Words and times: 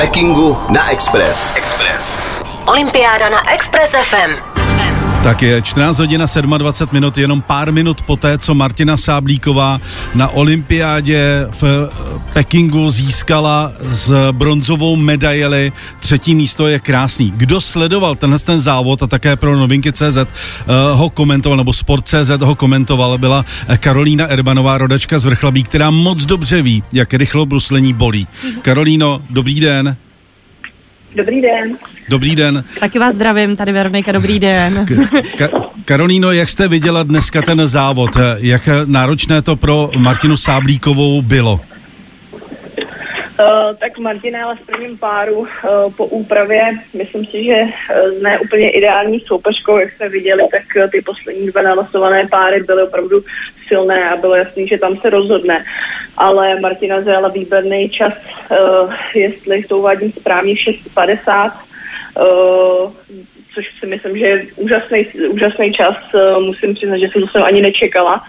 Pekingu 0.00 0.56
na 0.72 0.92
Express. 0.92 1.52
Express. 1.56 2.40
Olympiáda 2.66 3.28
na 3.28 3.54
Express 3.54 3.92
FM. 3.92 4.49
Tak 5.22 5.42
je 5.42 5.62
14 5.62 5.98
hodin 5.98 6.22
a 6.22 6.58
27 6.58 6.94
minut, 6.94 7.18
jenom 7.18 7.42
pár 7.42 7.72
minut 7.72 8.02
poté, 8.02 8.38
co 8.38 8.54
Martina 8.54 8.96
Sáblíková 8.96 9.80
na 10.14 10.28
olympiádě 10.28 11.46
v 11.50 11.64
eh, 11.64 12.32
Pekingu 12.32 12.90
získala 12.90 13.72
z 13.80 14.12
bronzovou 14.32 14.96
medaili. 14.96 15.72
Třetí 16.00 16.34
místo 16.34 16.66
je 16.68 16.78
krásný. 16.78 17.32
Kdo 17.36 17.60
sledoval 17.60 18.14
tenhle 18.14 18.38
ten 18.38 18.60
závod 18.60 19.02
a 19.02 19.06
také 19.06 19.36
pro 19.36 19.56
novinky 19.56 19.92
CZ 19.92 20.16
uh, 20.16 20.24
ho 20.92 21.10
komentoval, 21.10 21.56
nebo 21.56 21.72
Sport 21.72 22.08
CZ 22.08 22.30
ho 22.40 22.54
komentoval, 22.54 23.18
byla 23.18 23.44
Karolína 23.80 24.26
Erbanová, 24.26 24.78
rodačka 24.78 25.18
z 25.18 25.24
Vrchlabí, 25.24 25.62
která 25.62 25.90
moc 25.90 26.24
dobře 26.24 26.62
ví, 26.62 26.82
jak 26.92 27.14
rychlo 27.14 27.46
bruslení 27.46 27.92
bolí. 27.92 28.26
Karolíno, 28.62 29.22
dobrý 29.30 29.60
den. 29.60 29.96
Dobrý 31.14 31.40
den. 31.42 31.78
Dobrý 32.08 32.36
den. 32.36 32.64
Taky 32.80 32.98
vás 32.98 33.14
zdravím, 33.14 33.56
tady 33.56 33.72
Veronika, 33.72 34.12
dobrý 34.12 34.38
den. 34.38 34.84
Ka- 35.38 35.64
Karolíno, 35.84 36.32
jak 36.32 36.48
jste 36.48 36.68
viděla 36.68 37.02
dneska 37.02 37.42
ten 37.42 37.66
závod? 37.66 38.10
Jak 38.38 38.68
náročné 38.84 39.42
to 39.42 39.56
pro 39.56 39.90
Martinu 39.98 40.36
Sáblíkovou 40.36 41.22
bylo? 41.22 41.52
Uh, 41.52 41.60
tak 43.80 43.98
Martina 43.98 44.44
ale 44.44 44.56
v 44.56 44.60
prvním 44.66 44.98
páru 44.98 45.38
uh, 45.38 45.46
po 45.96 46.06
úpravě, 46.06 46.62
myslím 46.98 47.24
si, 47.24 47.44
že 47.44 47.56
uh, 47.62 48.22
ne 48.22 48.38
úplně 48.38 48.70
ideální 48.70 49.20
soupeřkou, 49.20 49.78
jak 49.78 49.92
jsme 49.92 50.08
viděli, 50.08 50.42
tak 50.50 50.62
uh, 50.84 50.90
ty 50.90 51.02
poslední 51.02 51.46
dva 51.46 51.62
nalosované 51.62 52.26
páry 52.30 52.62
byly 52.62 52.82
opravdu 52.82 53.20
silné 53.68 54.10
a 54.10 54.16
bylo 54.16 54.34
jasný, 54.34 54.66
že 54.66 54.78
tam 54.78 54.96
se 54.96 55.10
rozhodne. 55.10 55.64
Ale 56.16 56.60
Martina 56.60 57.02
zajala 57.02 57.28
výborný 57.28 57.90
čas, 57.90 58.12
uh, 58.50 58.92
jestli 59.14 59.62
to 59.62 59.78
uvádím 59.78 60.12
správně, 60.12 60.54
6.50, 60.54 61.50
uh, 61.50 62.92
což 63.54 63.64
si 63.80 63.86
myslím, 63.86 64.18
že 64.18 64.24
je 64.24 64.46
úžasný, 64.56 65.06
úžasný 65.30 65.72
čas. 65.72 65.96
Uh, 66.14 66.44
musím 66.44 66.74
přiznat, 66.74 66.98
že 66.98 67.08
jsem 67.08 67.22
to 67.22 67.28
sem 67.28 67.42
ani 67.42 67.62
nečekala 67.62 68.22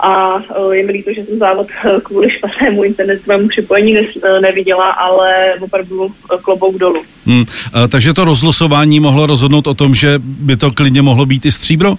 a 0.00 0.42
je 0.72 0.86
mi 0.86 0.92
líto, 0.92 1.10
že 1.16 1.24
jsem 1.24 1.38
závod 1.38 1.66
kvůli 2.02 2.30
špatnému 2.30 2.84
internetovému 2.84 3.48
připojení 3.48 3.96
neviděla, 4.42 4.90
ale 4.90 5.54
opravdu 5.60 6.14
klobouk 6.42 6.78
dolů. 6.78 7.02
Hmm, 7.26 7.44
takže 7.88 8.12
to 8.12 8.24
rozlosování 8.24 9.00
mohlo 9.00 9.26
rozhodnout 9.26 9.66
o 9.66 9.74
tom, 9.74 9.94
že 9.94 10.14
by 10.18 10.56
to 10.56 10.70
klidně 10.70 11.02
mohlo 11.02 11.26
být 11.26 11.46
i 11.46 11.52
stříbro? 11.52 11.96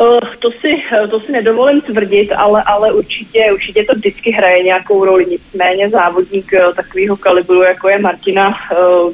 Uh, 0.00 0.20
to 0.38 0.50
si, 0.50 0.82
to 1.10 1.20
si 1.20 1.32
nedovolím 1.32 1.80
tvrdit, 1.80 2.32
ale, 2.32 2.62
ale 2.66 2.92
určitě, 2.92 3.52
určitě 3.52 3.84
to 3.84 3.94
vždycky 3.94 4.30
hraje 4.30 4.62
nějakou 4.62 5.04
roli. 5.04 5.26
Nicméně 5.26 5.90
závodník 5.90 6.52
takového 6.76 7.16
kalibru, 7.16 7.62
jako 7.62 7.88
je 7.88 7.98
Martina, 7.98 8.54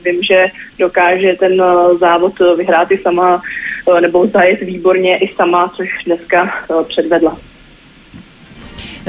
vím, 0.04 0.22
že 0.22 0.46
dokáže 0.78 1.36
ten 1.38 1.62
závod 2.00 2.32
vyhrát 2.56 2.90
i 2.90 2.98
sama, 2.98 3.42
nebo 4.00 4.26
zajet 4.26 4.60
výborně 4.60 5.18
i 5.18 5.34
sama, 5.34 5.72
což 5.76 5.88
dneska 6.06 6.54
předvedla. 6.88 7.36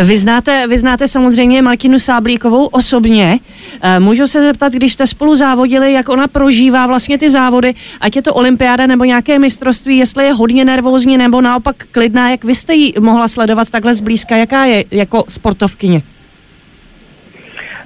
Vy 0.03 0.17
znáte, 0.17 0.67
vy 0.67 0.77
znáte 0.77 1.07
samozřejmě 1.07 1.61
Martinu 1.61 1.99
Sáblíkovou 1.99 2.65
osobně. 2.65 3.39
Eh, 3.81 3.99
můžu 3.99 4.27
se 4.27 4.41
zeptat, 4.41 4.73
když 4.73 4.93
jste 4.93 5.07
spolu 5.07 5.35
závodili, 5.35 5.93
jak 5.93 6.09
ona 6.09 6.27
prožívá 6.27 6.87
vlastně 6.87 7.17
ty 7.17 7.29
závody, 7.29 7.73
ať 8.01 8.15
je 8.15 8.21
to 8.21 8.33
olympiáda 8.33 8.87
nebo 8.87 9.03
nějaké 9.03 9.39
mistrovství, 9.39 9.97
jestli 9.97 10.25
je 10.25 10.33
hodně 10.33 10.65
nervózní 10.65 11.17
nebo 11.17 11.41
naopak 11.41 11.75
klidná, 11.91 12.29
jak 12.29 12.43
vy 12.43 12.55
jste 12.55 12.73
ji 12.73 12.93
mohla 12.99 13.27
sledovat 13.27 13.69
takhle 13.69 13.93
zblízka, 13.93 14.35
jaká 14.35 14.65
je 14.65 14.85
jako 14.91 15.23
sportovkyně? 15.29 16.01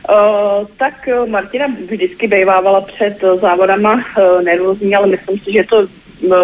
Uh, 0.10 0.68
tak 0.78 1.10
Martina 1.30 1.68
vždycky 1.92 2.28
bejvávala 2.28 2.82
před 2.82 3.18
závodama 3.42 3.94
uh, 3.94 4.44
nervózní, 4.44 4.96
ale 4.96 5.08
myslím 5.08 5.40
si, 5.40 5.52
že 5.52 5.64
to 5.64 5.78
uh, 5.78 6.36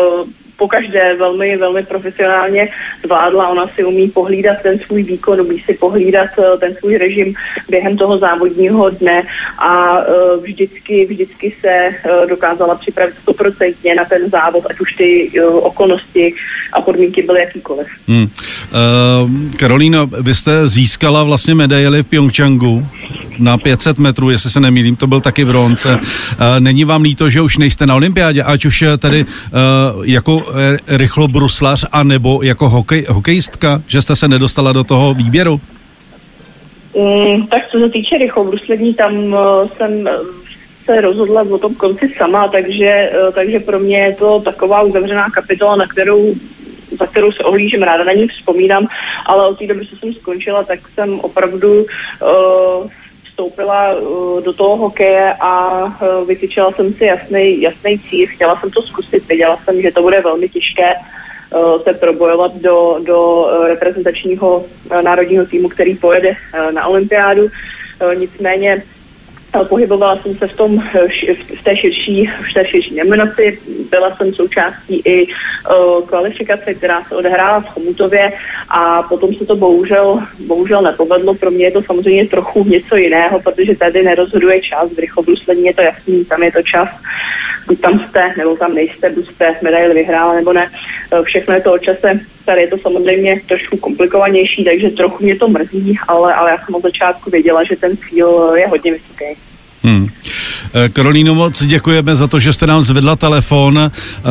po 0.58 0.68
každé 0.68 1.16
velmi, 1.16 1.58
velmi 1.58 1.84
profesionálně 1.84 2.70
zvládla. 3.06 3.48
Ona 3.48 3.68
si 3.76 3.84
umí 3.84 4.10
pohlídat 4.10 4.58
ten 4.64 4.80
svůj 4.80 5.04
výkon, 5.04 5.42
umí 5.42 5.60
si 5.60 5.74
pohlídat 5.74 6.30
eh, 6.40 6.58
ten 6.58 6.76
svůj 6.76 6.98
režim 6.98 7.34
během 7.70 7.98
toho 7.98 8.18
závodního 8.18 8.90
dne 8.90 9.24
a 9.58 9.98
eh, 10.00 10.38
vždycky, 10.42 11.06
vždycky 11.06 11.54
se 11.62 11.70
eh, 11.70 11.94
dokázala 12.30 12.76
připravit 12.76 13.16
stoprocentně 13.22 13.96
na 13.96 14.06
ten 14.06 14.30
závod, 14.30 14.66
ať 14.70 14.80
už 14.80 14.96
ty 14.96 15.32
okolnosti 15.62 16.34
a 16.74 16.82
podmínky 16.82 17.22
byly 17.22 17.40
jakýkoliv. 17.40 17.88
Hmm. 18.08 18.24
Uh, 18.24 19.30
Karolína, 19.58 20.10
vy 20.22 20.36
jste 20.36 20.68
získala 20.68 21.24
vlastně 21.24 21.56
medaily 21.56 22.04
v 22.04 22.06
Pyeongchangu 22.06 22.86
na 23.40 23.58
500 23.58 24.00
metrů, 24.00 24.30
jestli 24.30 24.50
se 24.50 24.60
nemýlím, 24.60 24.96
to 24.96 25.08
byl 25.08 25.22
taky 25.22 25.46
bronze. 25.46 25.96
Uh, 25.96 26.00
není 26.60 26.86
vám 26.86 27.02
líto, 27.02 27.30
že 27.30 27.42
už 27.42 27.58
nejste 27.58 27.86
na 27.86 27.96
olympiádě, 27.96 28.44
ať 28.44 28.66
už 28.66 28.84
tady 28.98 29.26
uh, 29.26 29.30
jako 30.06 30.46
rychlobruslař 30.88 31.86
a 31.92 32.04
nebo 32.04 32.44
jako 32.44 32.70
hokej, 32.70 33.06
hokejistka, 33.10 33.82
že 33.88 34.02
jste 34.02 34.16
se 34.16 34.28
nedostala 34.28 34.72
do 34.74 34.84
toho 34.84 35.14
výběru? 35.14 35.62
Mm, 36.96 37.48
tak 37.48 37.62
co 37.72 37.80
se 37.80 37.90
týče 37.90 38.18
rychlobruslení, 38.18 38.94
tam 38.94 39.36
jsem 39.78 40.10
se 40.86 41.02
rozhodla 41.02 41.42
o 41.42 41.58
tom 41.58 41.76
konci 41.76 42.14
sama, 42.18 42.48
takže, 42.48 43.12
takže 43.34 43.60
pro 43.60 43.80
mě 43.80 43.98
je 43.98 44.14
to 44.14 44.40
taková 44.40 44.82
uzavřená 44.82 45.30
kapitola, 45.30 45.76
na 45.76 45.88
kterou 45.88 46.36
za 47.00 47.06
kterou 47.08 47.32
se 47.32 47.44
ohlížím, 47.44 47.84
ráda 47.84 48.04
na 48.04 48.14
ní 48.14 48.28
vzpomínám, 48.28 48.88
ale 49.26 49.50
od 49.50 49.60
té 49.60 49.68
doby, 49.68 49.86
co 49.86 49.96
jsem 49.96 50.14
skončila, 50.14 50.64
tak 50.64 50.80
jsem 50.88 51.20
opravdu 51.20 51.74
uh, 51.82 52.90
vstoupila 53.38 53.94
uh, 53.94 54.42
do 54.42 54.54
toho 54.54 54.76
hokeje 54.78 55.34
a 55.40 55.84
uh, 55.86 56.28
vytyčila 56.28 56.72
jsem 56.72 56.94
si 56.94 57.06
jasný, 57.06 57.62
jasný 57.62 58.00
cíl. 58.00 58.28
Chtěla 58.28 58.60
jsem 58.60 58.72
to 58.72 58.82
zkusit, 58.82 59.28
věděla 59.28 59.58
jsem, 59.58 59.82
že 59.82 59.92
to 59.92 60.02
bude 60.02 60.22
velmi 60.22 60.50
těžké 60.50 60.94
uh, 60.96 61.82
se 61.82 61.94
probojovat 61.94 62.56
do, 62.56 63.00
do 63.06 63.48
reprezentačního 63.68 64.66
národního 65.04 65.46
týmu, 65.46 65.70
který 65.70 65.96
pojede 65.96 66.34
na 66.74 66.88
olympiádu. 66.88 67.48
Nicméně 68.16 68.84
Pohybovala 69.70 70.20
jsem 70.22 70.38
se 70.38 70.48
v, 70.48 70.56
tom, 70.56 70.84
v 71.60 71.64
té 71.64 71.78
širší, 71.78 72.30
v 72.50 72.54
té 72.54 72.66
širší 72.66 72.96
nominaci. 72.96 73.60
Byla 73.90 74.16
jsem 74.16 74.34
součástí 74.34 75.02
i 75.06 75.28
uh, 75.28 76.08
kvalifikace, 76.08 76.74
která 76.74 77.04
se 77.04 77.16
odehrála 77.16 77.60
v 77.60 77.70
Chomutově 77.70 78.34
a 78.70 79.04
potom 79.04 79.34
se 79.34 79.46
to 79.46 79.56
bohužel, 79.56 80.20
bohužel 80.48 80.82
nepovedlo. 80.82 81.34
Pro 81.34 81.52
mě 81.52 81.66
je 81.66 81.72
to 81.72 81.82
samozřejmě 81.82 82.28
trochu 82.28 82.64
něco 82.64 82.96
jiného, 82.96 83.40
protože 83.40 83.76
tady 83.76 84.04
nerozhoduje 84.04 84.62
čas. 84.62 84.92
V 84.92 85.00
rychlobruslení 85.00 85.66
je 85.66 85.74
to 85.74 85.82
jasný, 85.82 86.26
tam 86.26 86.44
je 86.44 86.52
to 86.52 86.62
čas. 86.62 86.90
Buď 87.68 87.82
tam 87.82 88.00
jste, 88.00 88.34
nebo 88.38 88.56
tam 88.56 88.74
nejste, 88.74 89.10
buď 89.10 89.34
jste 89.36 89.56
medaili 89.64 89.94
vyhrála, 89.94 90.36
nebo 90.36 90.54
ne. 90.54 90.72
Všechno 91.24 91.54
je 91.54 91.62
to 91.62 91.74
o 91.74 91.78
čase. 91.78 92.20
Tady 92.46 92.62
je 92.62 92.68
to 92.68 92.78
samozřejmě 92.78 93.42
trošku 93.48 93.78
komplikovanější, 93.78 94.64
takže 94.64 94.90
trochu 94.90 95.24
mě 95.24 95.36
to 95.36 95.48
mrzí, 95.48 95.98
ale, 96.08 96.34
ale 96.34 96.52
já 96.52 96.58
jsem 96.66 96.76
od 96.76 96.84
začátku 96.84 97.30
věděla, 97.30 97.64
že 97.64 97.76
ten 97.76 97.98
cíl 97.98 98.54
je 98.56 98.68
hodně 98.68 98.92
vysoký. 98.92 99.26
Hmm. 99.84 100.08
Eh, 100.74 100.90
Karolíno, 100.90 101.36
moc 101.36 101.66
děkujeme 101.66 102.16
za 102.16 102.28
to, 102.28 102.40
že 102.40 102.54
jste 102.54 102.68
nám 102.68 102.82
zvedla 102.82 103.16
telefon. 103.16 103.80
Eh, 103.80 104.22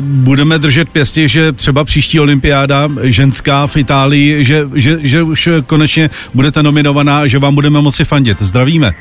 budeme 0.00 0.58
držet 0.58 0.88
pěstě, 0.88 1.28
že 1.28 1.52
třeba 1.52 1.84
příští 1.84 2.20
olympiáda 2.20 2.88
ženská 3.02 3.66
v 3.66 3.76
Itálii, 3.76 4.44
že, 4.44 4.68
že, 4.74 4.98
že 5.02 5.22
už 5.22 5.48
konečně 5.66 6.10
budete 6.34 6.62
nominovaná, 6.62 7.26
že 7.26 7.38
vám 7.38 7.54
budeme 7.54 7.80
moci 7.80 8.04
fandit. 8.04 8.42
Zdravíme. 8.42 8.94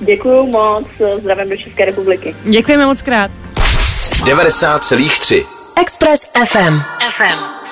Děkuji 0.00 0.46
moc, 0.46 0.86
zdravím 1.20 1.50
do 1.50 1.56
České 1.56 1.84
republiky. 1.84 2.36
Děkujeme 2.44 2.86
moc 2.86 3.02
krát. 3.02 3.30
90,3 4.24 5.44
Express 5.80 6.26
FM. 6.46 6.80
FM. 7.10 7.65